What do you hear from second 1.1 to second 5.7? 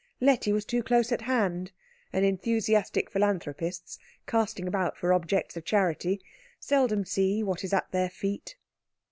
at hand; and enthusiastic philanthropists, casting about for objects of